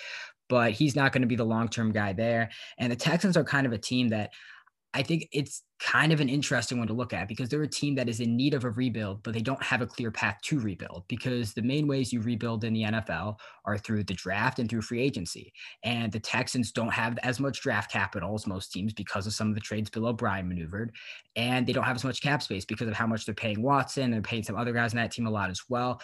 but 0.48 0.72
he's 0.72 0.96
not 0.96 1.12
going 1.12 1.22
to 1.22 1.28
be 1.28 1.36
the 1.36 1.46
long 1.46 1.70
term 1.70 1.92
guy 1.92 2.14
there. 2.14 2.50
And 2.78 2.92
the 2.92 2.96
Texans 2.96 3.38
are 3.38 3.44
kind 3.44 3.66
of 3.66 3.74
a 3.74 3.78
team 3.78 4.10
that 4.10 4.32
I 4.94 5.04
think 5.04 5.28
it's 5.32 5.64
kind 5.80 6.12
of 6.12 6.20
an 6.20 6.30
interesting 6.30 6.80
one 6.80 6.88
to 6.88 6.94
look 6.94 7.14
at 7.14 7.28
because 7.28 7.48
they're 7.48 7.62
a 7.62 7.68
team 7.68 7.94
that 7.96 8.10
is 8.10 8.20
in 8.20 8.36
need 8.36 8.56
of 8.56 8.64
a 8.66 8.72
rebuild, 8.72 9.22
but 9.22 9.36
they 9.36 9.40
don't 9.40 9.62
have 9.62 9.82
a 9.82 9.88
clear 9.88 10.10
path 10.10 10.38
to 10.44 10.60
rebuild 10.60 11.04
because 11.08 11.54
the 11.54 11.62
main 11.62 11.88
ways 11.88 12.12
you 12.12 12.22
rebuild 12.22 12.64
in 12.64 12.74
the 12.74 12.84
NFL 12.84 13.36
are 13.66 13.78
through 13.78 14.04
the 14.04 14.16
draft 14.16 14.58
and 14.58 14.68
through 14.68 14.82
free 14.82 15.02
agency. 15.02 15.54
And 15.84 16.12
the 16.12 16.20
Texans 16.20 16.72
don't 16.72 16.92
have 16.92 17.20
as 17.22 17.40
much 17.40 17.62
draft 17.62 17.92
capital 17.92 18.34
as 18.34 18.48
most 18.48 18.72
teams 18.72 18.92
because 18.92 19.28
of 19.28 19.34
some 19.34 19.50
of 19.50 19.56
the 19.56 19.62
trades 19.62 19.92
Bill 19.92 20.08
O'Brien 20.08 20.50
maneuvered. 20.50 20.92
And 21.36 21.68
they 21.68 21.74
don't 21.74 21.84
have 21.84 21.96
as 21.96 22.04
much 22.04 22.24
cap 22.24 22.42
space 22.42 22.66
because 22.66 22.88
of 22.88 22.96
how 22.96 23.06
much 23.06 23.26
they're 23.26 23.36
paying 23.36 23.62
Watson 23.62 24.14
and 24.14 24.24
paying 24.24 24.44
some 24.44 24.58
other 24.58 24.74
guys 24.74 24.94
in 24.94 24.98
that 24.98 25.12
team 25.12 25.28
a 25.28 25.32
lot 25.32 25.52
as 25.52 25.62
well. 25.70 26.02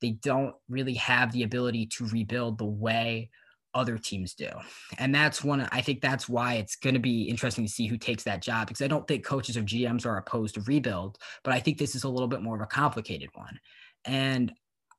They 0.00 0.12
don't 0.12 0.54
really 0.68 0.94
have 0.94 1.32
the 1.32 1.42
ability 1.42 1.86
to 1.86 2.06
rebuild 2.06 2.58
the 2.58 2.66
way 2.66 3.30
other 3.78 3.96
teams 3.96 4.34
do. 4.34 4.50
And 4.98 5.14
that's 5.14 5.44
one, 5.44 5.68
I 5.70 5.80
think 5.80 6.00
that's 6.00 6.28
why 6.28 6.54
it's 6.54 6.74
going 6.74 6.94
to 6.94 7.00
be 7.00 7.22
interesting 7.22 7.64
to 7.64 7.70
see 7.70 7.86
who 7.86 7.96
takes 7.96 8.24
that 8.24 8.42
job 8.42 8.66
because 8.66 8.82
I 8.82 8.88
don't 8.88 9.06
think 9.06 9.24
coaches 9.24 9.56
or 9.56 9.62
GMs 9.62 10.04
are 10.04 10.18
opposed 10.18 10.56
to 10.56 10.62
rebuild, 10.62 11.18
but 11.44 11.54
I 11.54 11.60
think 11.60 11.78
this 11.78 11.94
is 11.94 12.04
a 12.04 12.08
little 12.08 12.28
bit 12.28 12.42
more 12.42 12.56
of 12.56 12.62
a 12.62 12.66
complicated 12.66 13.30
one. 13.34 13.60
And 14.04 14.52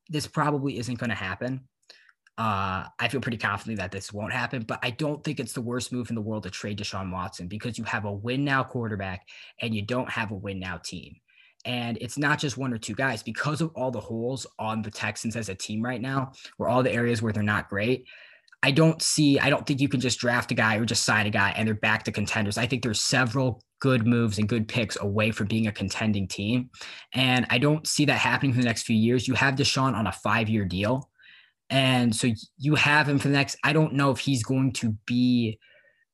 this 0.08 0.26
probably 0.26 0.78
isn't 0.78 0.98
going 0.98 1.10
to 1.10 1.16
happen. 1.16 1.68
Uh, 2.38 2.86
I 2.98 3.08
feel 3.08 3.20
pretty 3.20 3.36
confident 3.36 3.78
that 3.80 3.92
this 3.92 4.14
won't 4.14 4.32
happen, 4.32 4.62
but 4.62 4.78
I 4.82 4.90
don't 4.90 5.22
think 5.22 5.40
it's 5.40 5.52
the 5.52 5.60
worst 5.60 5.92
move 5.92 6.08
in 6.08 6.14
the 6.14 6.22
world 6.22 6.44
to 6.44 6.50
trade 6.50 6.78
Deshaun 6.78 7.12
Watson 7.12 7.48
because 7.48 7.76
you 7.76 7.84
have 7.84 8.06
a 8.06 8.12
win 8.12 8.44
now 8.44 8.64
quarterback 8.64 9.28
and 9.60 9.74
you 9.74 9.82
don't 9.82 10.08
have 10.08 10.30
a 10.30 10.36
win 10.36 10.58
now 10.58 10.78
team. 10.78 11.16
And 11.66 11.98
it's 12.00 12.16
not 12.16 12.38
just 12.38 12.56
one 12.56 12.72
or 12.72 12.78
two 12.78 12.94
guys 12.94 13.22
because 13.22 13.60
of 13.60 13.70
all 13.74 13.90
the 13.90 14.00
holes 14.00 14.46
on 14.58 14.80
the 14.80 14.90
Texans 14.90 15.36
as 15.36 15.50
a 15.50 15.54
team 15.54 15.82
right 15.82 16.00
now, 16.00 16.32
where 16.56 16.70
all 16.70 16.82
the 16.82 16.92
areas 16.92 17.20
where 17.20 17.32
they're 17.32 17.42
not 17.42 17.68
great. 17.68 18.06
I 18.62 18.70
don't 18.70 19.00
see, 19.00 19.38
I 19.38 19.48
don't 19.48 19.66
think 19.66 19.80
you 19.80 19.88
can 19.88 20.00
just 20.00 20.18
draft 20.18 20.50
a 20.50 20.54
guy 20.54 20.76
or 20.76 20.84
just 20.84 21.04
sign 21.04 21.26
a 21.26 21.30
guy 21.30 21.54
and 21.56 21.66
they're 21.66 21.74
back 21.74 22.04
to 22.04 22.12
contenders. 22.12 22.58
I 22.58 22.66
think 22.66 22.82
there's 22.82 23.00
several 23.00 23.62
good 23.80 24.06
moves 24.06 24.38
and 24.38 24.48
good 24.48 24.68
picks 24.68 25.00
away 25.00 25.30
from 25.30 25.46
being 25.46 25.66
a 25.66 25.72
contending 25.72 26.28
team. 26.28 26.68
And 27.14 27.46
I 27.48 27.58
don't 27.58 27.86
see 27.86 28.04
that 28.04 28.18
happening 28.18 28.52
for 28.52 28.58
the 28.58 28.66
next 28.66 28.82
few 28.82 28.96
years. 28.96 29.26
You 29.26 29.34
have 29.34 29.54
Deshaun 29.54 29.94
on 29.94 30.06
a 30.06 30.12
five 30.12 30.48
year 30.50 30.66
deal. 30.66 31.08
And 31.70 32.14
so 32.14 32.28
you 32.58 32.74
have 32.74 33.08
him 33.08 33.18
for 33.18 33.28
the 33.28 33.34
next, 33.34 33.56
I 33.64 33.72
don't 33.72 33.94
know 33.94 34.10
if 34.10 34.18
he's 34.18 34.42
going 34.42 34.72
to 34.74 34.94
be 35.06 35.58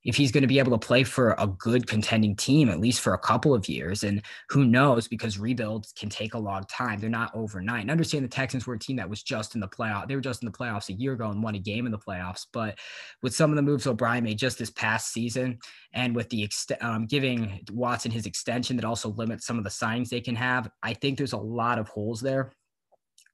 if 0.06 0.16
he's 0.16 0.32
going 0.32 0.42
to 0.42 0.48
be 0.48 0.58
able 0.58 0.72
to 0.78 0.86
play 0.86 1.04
for 1.04 1.34
a 1.38 1.46
good 1.46 1.86
contending 1.86 2.34
team 2.34 2.68
at 2.68 2.80
least 2.80 3.00
for 3.00 3.12
a 3.12 3.18
couple 3.18 3.52
of 3.52 3.68
years 3.68 4.04
and 4.04 4.22
who 4.48 4.64
knows 4.64 5.08
because 5.08 5.38
rebuilds 5.38 5.92
can 5.92 6.08
take 6.08 6.34
a 6.34 6.38
long 6.38 6.62
time. 6.70 6.98
They're 6.98 7.10
not 7.10 7.34
overnight. 7.34 7.82
And 7.82 7.90
understand 7.90 8.24
the 8.24 8.28
texans 8.28 8.66
were 8.66 8.74
a 8.74 8.78
team 8.78 8.96
that 8.96 9.10
was 9.10 9.22
just 9.22 9.54
in 9.54 9.60
the 9.60 9.68
playoff 9.68 10.06
they 10.06 10.14
were 10.14 10.20
just 10.20 10.42
in 10.42 10.46
the 10.50 10.56
playoffs 10.56 10.88
a 10.88 10.92
year 10.92 11.12
ago 11.12 11.30
and 11.30 11.42
won 11.42 11.54
a 11.54 11.58
game 11.58 11.86
in 11.86 11.92
the 11.92 11.98
playoffs 11.98 12.46
but 12.52 12.78
with 13.22 13.34
some 13.34 13.50
of 13.50 13.56
the 13.56 13.62
moves 13.62 13.86
o'brien 13.86 14.24
made 14.24 14.38
just 14.38 14.58
this 14.58 14.70
past 14.70 15.12
season 15.12 15.58
and 15.92 16.14
with 16.14 16.28
the 16.30 16.48
um, 16.80 17.06
giving 17.06 17.60
watson 17.72 18.10
his 18.10 18.26
extension 18.26 18.76
that 18.76 18.84
also 18.84 19.10
limits 19.10 19.46
some 19.46 19.58
of 19.58 19.64
the 19.64 19.70
signings 19.70 20.08
they 20.08 20.20
can 20.20 20.36
have 20.36 20.70
i 20.82 20.94
think 20.94 21.18
there's 21.18 21.32
a 21.32 21.38
lot 21.38 21.78
of 21.78 21.88
holes 21.88 22.20
there 22.20 22.52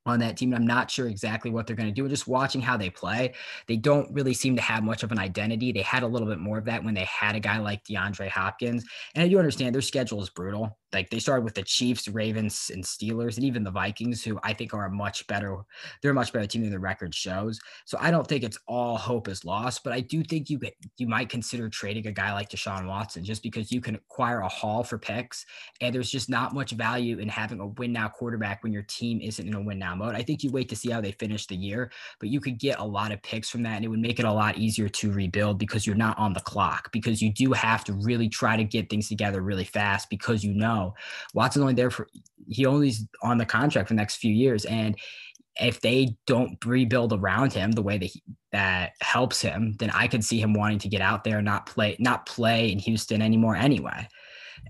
on 0.07 0.19
that 0.21 0.37
team. 0.37 0.55
I'm 0.55 0.67
not 0.67 0.91
sure 0.91 1.09
exactly 1.09 1.51
what 1.51 1.67
they're 1.67 1.77
going 1.77 1.89
to 1.89 1.95
do. 1.95 2.09
Just 2.09 2.27
watching 2.29 2.61
how 2.61 2.77
they 2.77 2.91
play, 2.91 3.35
they 3.67 3.77
don't 3.77 4.13
really 4.13 4.35
seem 4.35 4.57
to 4.57 4.63
have 4.63 4.83
much 4.83 5.03
of 5.03 5.13
an 5.13 5.19
identity. 5.19 5.73
They 5.73 5.83
had 5.83 6.03
a 6.03 6.09
little 6.09 6.29
bit 6.29 6.39
more 6.39 6.59
of 6.59 6.65
that 6.67 6.85
when 6.85 6.95
they 6.95 7.05
had 7.05 7.37
a 7.37 7.41
guy 7.41 7.59
like 7.59 7.85
DeAndre 7.85 8.29
Hopkins. 8.29 8.85
And 9.15 9.25
I 9.25 9.29
do 9.29 9.39
understand 9.39 9.75
their 9.75 9.83
schedule 9.83 10.23
is 10.23 10.31
brutal. 10.31 10.79
Like 10.93 11.11
they 11.11 11.19
started 11.19 11.45
with 11.45 11.55
the 11.55 11.63
Chiefs, 11.63 12.09
Ravens, 12.09 12.71
and 12.73 12.85
Steelers, 12.85 13.37
and 13.37 13.45
even 13.45 13.65
the 13.65 13.71
Vikings, 13.71 14.23
who 14.23 14.39
I 14.43 14.53
think 14.53 14.75
are 14.75 14.87
a 14.87 14.91
much 14.91 15.27
better, 15.27 15.59
they're 16.01 16.11
a 16.11 16.15
much 16.15 16.33
better 16.33 16.47
team 16.47 16.63
than 16.63 16.71
the 16.71 16.79
record 16.79 17.15
shows. 17.15 17.59
So 17.85 17.97
I 18.01 18.11
don't 18.11 18.27
think 18.27 18.45
it's 18.45 18.59
all 18.67 18.97
hope 18.97 19.29
is 19.29 19.45
lost, 19.45 19.85
but 19.85 19.93
I 19.93 20.01
do 20.01 20.23
think 20.23 20.51
you 20.51 20.61
you 20.99 21.07
might 21.07 21.29
consider 21.29 21.69
trading 21.69 22.07
a 22.07 22.13
guy 22.13 22.33
like 22.33 22.51
Deshaun 22.51 22.87
Watson 22.87 23.25
just 23.25 23.43
because 23.43 23.73
you 23.73 23.81
can 23.81 23.95
acquire 23.95 24.41
a 24.41 24.49
haul 24.49 24.85
for 24.85 24.99
picks, 24.99 25.45
and 25.81 25.95
there's 25.95 26.11
just 26.11 26.29
not 26.29 26.55
much 26.55 26.73
value 26.73 27.19
in 27.19 27.29
having 27.29 27.61
a 27.61 27.67
win 27.67 27.93
now 27.93 28.09
quarterback 28.09 28.63
when 28.63 28.73
your 28.73 28.83
team 28.83 29.21
isn't 29.21 29.47
in 29.47 29.55
a 29.55 29.61
win 29.61 29.79
now 29.79 29.95
mode. 29.95 30.15
I 30.15 30.23
think 30.23 30.43
you 30.43 30.51
wait 30.51 30.69
to 30.71 30.77
see 30.77 30.91
how 30.91 31.01
they 31.01 31.13
finish 31.13 31.47
the 31.47 31.57
year, 31.57 31.91
but 32.21 32.29
you 32.29 32.41
could 32.41 32.59
get 32.59 32.79
a 32.79 32.85
lot 32.85 33.13
of 33.13 33.23
picks 33.23 33.49
from 33.49 33.63
that, 33.65 33.77
and 33.77 33.85
it 33.85 33.89
would 33.89 34.01
make 34.01 34.19
it 34.19 34.25
a 34.25 34.33
lot 34.33 34.59
easier 34.59 34.89
to 34.89 35.13
rebuild 35.13 35.59
because 35.59 35.87
you're 35.87 35.97
not 35.97 36.19
on 36.19 36.33
the 36.33 36.41
clock 36.41 36.91
because 36.93 37.23
you 37.23 37.33
do 37.33 37.53
have 37.53 37.85
to 37.85 37.93
really 37.93 38.29
try 38.29 38.57
to 38.57 38.65
get 38.65 38.91
things 38.91 39.09
together 39.09 39.43
really 39.43 39.65
fast 39.65 40.11
because 40.11 40.43
you 40.43 40.55
know 40.55 40.82
Watson's 41.35 41.63
only 41.63 41.75
there 41.75 41.91
for 41.91 42.09
he 42.49 42.67
only's 42.67 43.07
on 43.23 43.39
the 43.39 43.47
contract 43.47 43.89
for 43.89 43.95
the 43.95 43.99
next 43.99 44.17
few 44.17 44.33
years, 44.33 44.65
and 44.65 44.97
if 45.61 45.81
they 45.81 46.17
don't 46.27 46.65
rebuild 46.65 47.13
around 47.13 47.53
him 47.53 47.73
the 47.73 47.83
way 47.83 47.99
that 47.99 48.07
he, 48.07 48.23
that 48.53 48.93
helps 49.01 49.41
him, 49.41 49.77
then 49.79 49.91
I 49.91 50.07
could 50.09 50.25
see 50.25 50.41
him 50.41 50.55
wanting 50.55 50.79
to 50.81 50.89
get 50.89 51.03
out 51.03 51.25
there 51.25 51.39
and 51.39 51.45
not 51.45 51.67
play 51.67 51.97
not 51.99 52.27
play 52.27 52.73
in 52.73 52.79
Houston 52.79 53.23
anymore 53.23 53.57
anyway. 53.57 54.09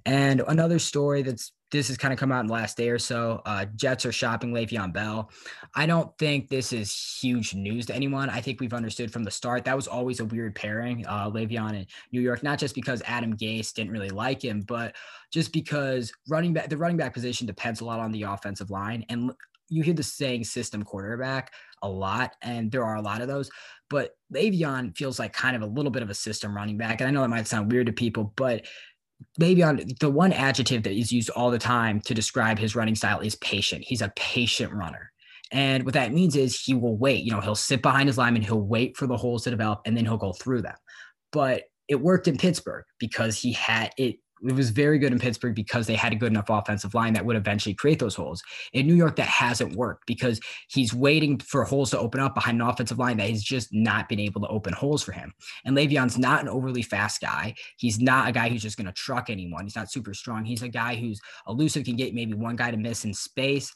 And 0.04 0.42
another 0.47 0.78
story 0.78 1.23
that's 1.23 1.52
this 1.73 1.88
has 1.88 1.97
kind 1.97 2.12
of 2.12 2.21
come 2.21 2.31
out 2.31 2.41
in 2.41 2.47
the 2.47 2.52
last 2.52 2.76
day 2.76 2.91
or 2.91 2.99
so. 2.99 3.41
Uh, 3.47 3.64
Jets 3.75 4.05
are 4.05 4.12
shopping 4.12 4.52
Le'Veon 4.52 4.93
Bell. 4.93 5.31
I 5.75 5.87
don't 5.87 6.17
think 6.19 6.49
this 6.49 6.73
is 6.73 7.19
huge 7.21 7.55
news 7.55 7.87
to 7.87 7.95
anyone. 7.95 8.29
I 8.29 8.43
think 8.43 8.61
we've 8.61 8.75
understood 8.75 9.11
from 9.11 9.25
the 9.25 9.31
start 9.31 9.64
that 9.64 9.75
was 9.75 9.88
always 9.88 10.21
a 10.21 10.26
weird 10.26 10.55
pairing, 10.55 11.07
uh, 11.07 11.31
Le'Veon 11.31 11.75
in 11.75 11.87
New 12.12 12.21
York, 12.21 12.43
not 12.43 12.59
just 12.59 12.75
because 12.75 13.02
Adam 13.07 13.37
Gase 13.37 13.73
didn't 13.73 13.91
really 13.91 14.11
like 14.11 14.45
him, 14.45 14.61
but 14.61 14.95
just 15.33 15.50
because 15.50 16.12
running 16.29 16.52
back, 16.52 16.69
the 16.69 16.76
running 16.76 16.99
back 16.99 17.14
position 17.14 17.47
depends 17.47 17.81
a 17.81 17.87
lot 17.87 18.00
on 18.00 18.12
the 18.12 18.25
offensive 18.25 18.71
line. 18.71 19.05
And 19.09 19.33
you 19.71 19.83
hear 19.83 19.95
the 19.95 20.02
saying 20.02 20.45
system 20.45 20.83
quarterback 20.83 21.55
a 21.81 21.88
lot, 21.88 22.37
and 22.43 22.71
there 22.71 22.85
are 22.85 22.97
a 22.97 23.02
lot 23.02 23.23
of 23.23 23.29
those. 23.29 23.50
But 23.88 24.14
Le'Veon 24.33 24.97
feels 24.97 25.19
like 25.19 25.33
kind 25.33 25.57
of 25.57 25.62
a 25.62 25.67
little 25.67 25.91
bit 25.91 26.02
of 26.02 26.11
a 26.11 26.14
system 26.14 26.55
running 26.55 26.76
back. 26.76 27.00
And 27.00 27.09
I 27.09 27.11
know 27.11 27.23
that 27.23 27.29
might 27.29 27.47
sound 27.47 27.73
weird 27.73 27.87
to 27.87 27.93
people, 27.93 28.33
but 28.37 28.67
Le'Veon 29.41 29.99
the 29.99 30.11
one 30.11 30.33
adjective 30.33 30.83
that 30.83 30.93
is 30.93 31.12
used 31.12 31.31
all 31.31 31.50
the 31.50 31.59
time 31.59 32.00
to 32.02 32.14
describe 32.14 32.59
his 32.59 32.76
running 32.76 32.95
style 32.95 33.21
is 33.21 33.35
patient. 33.37 33.85
He's 33.87 34.02
a 34.02 34.12
patient 34.17 34.73
runner. 34.73 35.12
And 35.50 35.85
what 35.85 35.95
that 35.95 36.12
means 36.12 36.35
is 36.35 36.59
he 36.59 36.75
will 36.75 36.97
wait. 36.97 37.25
You 37.25 37.33
know, 37.33 37.41
he'll 37.41 37.55
sit 37.55 37.83
behind 37.83 38.09
his 38.09 38.17
lineman, 38.17 38.43
he'll 38.43 38.61
wait 38.61 38.97
for 38.97 39.07
the 39.07 39.17
holes 39.17 39.45
to 39.45 39.50
develop, 39.50 39.83
and 39.85 39.97
then 39.97 40.05
he'll 40.05 40.17
go 40.17 40.33
through 40.33 40.62
them. 40.62 40.76
But 41.31 41.64
it 41.88 42.00
worked 42.00 42.26
in 42.26 42.38
Pittsburgh 42.38 42.85
because 42.99 43.38
he 43.38 43.52
had 43.52 43.91
it 43.99 44.17
it 44.45 44.55
was 44.55 44.71
very 44.71 44.99
good 44.99 45.13
in 45.13 45.19
Pittsburgh 45.19 45.55
because 45.55 45.87
they 45.87 45.95
had 45.95 46.13
a 46.13 46.17
good 46.17 46.33
enough 46.33 46.51
offensive 46.51 46.95
line 46.95 47.13
that 47.15 47.25
would 47.25 47.37
eventually 47.37 47.75
create 47.75 47.99
those 47.99 48.15
holes. 48.15 48.43
In 48.73 48.87
New 48.87 48.95
York, 48.95 49.17
that 49.17 49.29
hasn't 49.29 49.77
worked 49.77 50.07
because 50.07 50.41
he's 50.69 50.93
waiting 50.93 51.39
for 51.39 51.65
holes 51.65 51.91
to 51.91 51.99
open 51.99 52.21
up 52.21 52.35
behind 52.35 52.61
an 52.61 52.69
offensive 52.69 52.99
line 52.99 53.17
that 53.19 53.31
has 53.31 53.43
just 53.43 53.73
not 53.73 54.09
been 54.09 54.21
able 54.21 54.41
to 54.41 54.49
open 54.49 54.73
holes 54.73 55.03
for 55.03 55.13
him. 55.13 55.33
And 55.65 55.77
Le'Veon's 55.77 56.19
not 56.19 56.43
an 56.43 56.49
overly 56.49 56.83
fast 56.83 57.21
guy. 57.21 57.55
He's 57.77 58.01
not 58.01 58.29
a 58.29 58.33
guy 58.33 58.49
who's 58.49 58.63
just 58.63 58.77
going 58.77 58.87
to 58.87 58.93
truck 58.93 59.31
anyone. 59.31 59.65
He's 59.65 59.77
not 59.77 59.91
super 59.91 60.15
strong. 60.15 60.45
He's 60.45 60.63
a 60.63 60.69
guy 60.69 60.97
who's 60.97 61.21
elusive, 61.47 61.85
can 61.85 61.97
get 61.97 62.15
maybe 62.15 62.35
one 62.35 62.57
guy 62.57 62.71
to 62.71 62.77
miss 62.77 63.05
in 63.05 63.15
space 63.15 63.73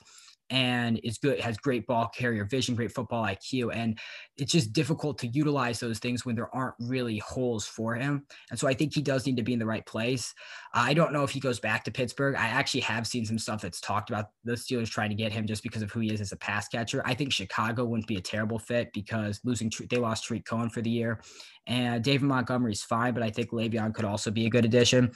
and 0.50 1.00
is 1.02 1.18
good, 1.18 1.40
has 1.40 1.56
great 1.56 1.86
ball 1.86 2.08
carrier 2.08 2.44
vision, 2.44 2.74
great 2.74 2.92
football 2.92 3.24
IQ. 3.24 3.74
And 3.74 3.98
it's 4.36 4.52
just 4.52 4.72
difficult 4.72 5.18
to 5.18 5.26
utilize 5.28 5.80
those 5.80 5.98
things 5.98 6.24
when 6.24 6.36
there 6.36 6.54
aren't 6.54 6.76
really 6.78 7.18
holes 7.18 7.66
for 7.66 7.94
him. 7.94 8.24
And 8.50 8.58
so 8.58 8.68
I 8.68 8.74
think 8.74 8.94
he 8.94 9.02
does 9.02 9.26
need 9.26 9.36
to 9.36 9.42
be 9.42 9.52
in 9.52 9.58
the 9.58 9.66
right 9.66 9.84
place. 9.84 10.32
I 10.72 10.94
don't 10.94 11.12
know 11.12 11.24
if 11.24 11.30
he 11.30 11.40
goes 11.40 11.58
back 11.58 11.84
to 11.84 11.90
Pittsburgh. 11.90 12.36
I 12.36 12.46
actually 12.46 12.80
have 12.80 13.06
seen 13.06 13.24
some 13.24 13.38
stuff 13.38 13.62
that's 13.62 13.80
talked 13.80 14.10
about 14.10 14.26
the 14.44 14.52
Steelers 14.52 14.90
trying 14.90 15.10
to 15.10 15.16
get 15.16 15.32
him 15.32 15.46
just 15.46 15.62
because 15.62 15.82
of 15.82 15.90
who 15.90 16.00
he 16.00 16.12
is 16.12 16.20
as 16.20 16.32
a 16.32 16.36
pass 16.36 16.68
catcher. 16.68 17.02
I 17.04 17.14
think 17.14 17.32
Chicago 17.32 17.84
wouldn't 17.84 18.06
be 18.06 18.16
a 18.16 18.22
terrible 18.22 18.58
fit 18.58 18.92
because 18.92 19.40
losing, 19.44 19.72
they 19.90 19.96
lost 19.96 20.26
Tarik 20.26 20.44
Cohen 20.44 20.70
for 20.70 20.80
the 20.80 20.90
year. 20.90 21.20
And 21.66 22.04
David 22.04 22.26
Montgomery's 22.26 22.82
fine, 22.82 23.14
but 23.14 23.24
I 23.24 23.30
think 23.30 23.50
Le'Veon 23.50 23.92
could 23.92 24.04
also 24.04 24.30
be 24.30 24.46
a 24.46 24.50
good 24.50 24.64
addition 24.64 25.12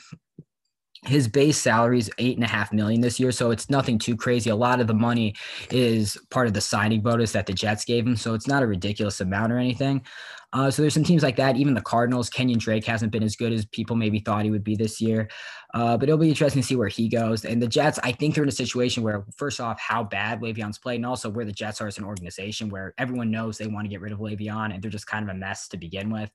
his 1.06 1.28
base 1.28 1.58
salary 1.58 1.98
is 1.98 2.10
eight 2.18 2.36
and 2.36 2.44
a 2.44 2.48
half 2.48 2.72
million 2.72 3.00
this 3.00 3.18
year, 3.18 3.32
so 3.32 3.50
it's 3.50 3.70
nothing 3.70 3.98
too 3.98 4.16
crazy. 4.16 4.50
A 4.50 4.56
lot 4.56 4.80
of 4.80 4.86
the 4.86 4.94
money 4.94 5.34
is 5.70 6.18
part 6.30 6.46
of 6.46 6.52
the 6.52 6.60
signing 6.60 7.00
bonus 7.00 7.32
that 7.32 7.46
the 7.46 7.54
Jets 7.54 7.84
gave 7.84 8.06
him, 8.06 8.16
so 8.16 8.34
it's 8.34 8.46
not 8.46 8.62
a 8.62 8.66
ridiculous 8.66 9.20
amount 9.20 9.52
or 9.52 9.58
anything. 9.58 10.02
Uh, 10.52 10.68
so 10.70 10.82
there's 10.82 10.94
some 10.94 11.04
teams 11.04 11.22
like 11.22 11.36
that. 11.36 11.56
Even 11.56 11.74
the 11.74 11.80
Cardinals, 11.80 12.28
Kenyon 12.28 12.58
Drake 12.58 12.84
hasn't 12.84 13.12
been 13.12 13.22
as 13.22 13.36
good 13.36 13.52
as 13.52 13.64
people 13.66 13.94
maybe 13.94 14.18
thought 14.18 14.44
he 14.44 14.50
would 14.50 14.64
be 14.64 14.74
this 14.74 15.00
year. 15.00 15.28
Uh, 15.74 15.96
but 15.96 16.08
it'll 16.08 16.18
be 16.18 16.28
interesting 16.28 16.60
to 16.60 16.66
see 16.66 16.74
where 16.74 16.88
he 16.88 17.08
goes. 17.08 17.44
And 17.44 17.62
the 17.62 17.68
Jets, 17.68 18.00
I 18.02 18.10
think 18.10 18.34
they're 18.34 18.42
in 18.42 18.48
a 18.48 18.52
situation 18.52 19.04
where, 19.04 19.24
first 19.36 19.60
off, 19.60 19.78
how 19.78 20.02
bad 20.02 20.40
Le'Veon's 20.40 20.78
played, 20.78 20.96
and 20.96 21.06
also 21.06 21.30
where 21.30 21.44
the 21.44 21.52
Jets 21.52 21.80
are 21.80 21.86
as 21.86 21.98
an 21.98 22.04
organization, 22.04 22.68
where 22.68 22.94
everyone 22.98 23.30
knows 23.30 23.58
they 23.58 23.68
want 23.68 23.84
to 23.84 23.88
get 23.88 24.00
rid 24.00 24.12
of 24.12 24.18
Le'Veon, 24.18 24.74
and 24.74 24.82
they're 24.82 24.90
just 24.90 25.06
kind 25.06 25.22
of 25.22 25.34
a 25.34 25.38
mess 25.38 25.68
to 25.68 25.76
begin 25.76 26.10
with. 26.10 26.30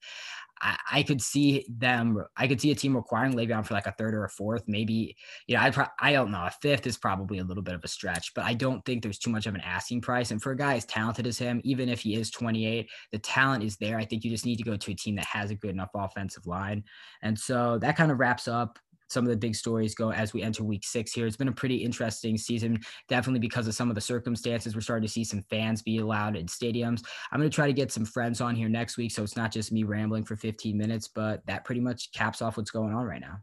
I, 0.62 1.04
could 1.04 1.22
see 1.22 1.66
them. 1.70 2.24
I 2.38 2.48
could 2.48 2.62
see 2.62 2.72
a 2.72 2.76
team 2.76 2.96
requiring 2.96 3.34
Le'Veon 3.34 3.66
for 3.66 3.74
like 3.74 3.88
a 3.88 3.92
third 3.92 4.14
or 4.14 4.24
a 4.24 4.30
fourth, 4.30 4.64
maybe. 4.68 5.16
You 5.48 5.56
know, 5.56 5.62
I 5.62 5.70
pro- 5.72 5.86
I 6.00 6.14
don't 6.14 6.32
know. 6.32 6.40
A 6.40 6.52
fifth 6.62 6.88
is 6.88 6.98
probably 6.98 7.40
a 7.40 7.44
little 7.44 7.64
bit 7.64 7.76
of 7.76 7.84
a 7.84 7.88
stretch, 7.88 8.34
but 8.34 8.46
I 8.46 8.54
don't 8.54 8.84
think 8.86 9.04
there's 9.04 9.20
too 9.20 9.30
much 9.30 9.46
of 9.48 9.56
an 9.56 9.62
asking 9.62 10.02
price. 10.02 10.32
And 10.32 10.42
for 10.42 10.52
a 10.52 10.58
guy 10.58 10.76
as 10.76 10.86
talented 10.86 11.28
as 11.28 11.38
him, 11.38 11.62
even 11.64 11.90
if 11.90 12.02
he 12.02 12.16
is 12.16 12.32
28, 12.32 12.90
the 13.12 13.20
talent 13.20 13.64
is 13.64 13.78
there. 13.78 13.98
I 13.98 14.06
think 14.06 14.24
you 14.24 14.32
just 14.32 14.46
need 14.46 14.58
to 14.58 14.64
go 14.64 14.78
to 14.78 14.92
a 14.92 14.96
team 14.96 15.16
that 15.16 15.26
has 15.26 15.52
a 15.52 15.56
good 15.56 15.72
enough 15.72 15.92
offensive 15.94 16.48
line. 16.48 16.84
And 17.22 17.38
so 17.38 17.78
that 17.80 17.98
kind 17.98 18.12
of 18.12 18.20
wraps 18.20 18.48
up 18.48 18.80
some 19.08 19.26
of 19.26 19.30
the 19.30 19.38
big 19.38 19.56
stories 19.56 19.96
go 19.96 20.12
as 20.12 20.34
we 20.34 20.42
enter 20.42 20.64
week 20.64 20.84
six 20.86 21.14
here. 21.14 21.28
It's 21.28 21.38
been 21.38 21.48
a 21.48 21.54
pretty 21.54 21.78
interesting 21.78 22.38
season, 22.38 22.80
definitely 23.08 23.40
because 23.40 23.68
of 23.68 23.76
some 23.76 23.90
of 23.90 23.96
the 23.96 24.02
circumstances. 24.02 24.76
We're 24.76 24.82
starting 24.82 25.08
to 25.08 25.12
see 25.12 25.24
some 25.24 25.44
fans 25.50 25.82
be 25.82 26.00
allowed 26.00 26.36
in 26.36 26.48
stadiums. 26.48 27.04
I'm 27.32 27.40
going 27.40 27.50
to 27.50 27.56
try 27.56 27.68
to 27.68 27.74
get 27.74 27.92
some 27.92 28.06
friends 28.06 28.42
on 28.42 28.56
here 28.56 28.70
next 28.70 28.98
week. 28.98 29.12
So 29.12 29.24
it's 29.24 29.38
not 29.38 29.52
just 29.52 29.72
me 29.72 29.84
rambling 29.84 30.26
for 30.26 30.36
15 30.36 30.78
minutes, 30.78 31.08
but 31.08 31.46
that 31.48 31.66
pretty 31.66 31.82
much 31.82 32.12
caps 32.14 32.42
off 32.42 32.58
what's 32.58 32.72
going 32.72 32.94
on 32.94 33.06
right 33.06 33.22
now. 33.22 33.40